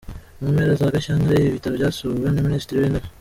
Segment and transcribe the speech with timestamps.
[0.41, 3.07] Mu mpera za Gashyantare ibi bitaro byasuwe na Minisitiri w’Intebe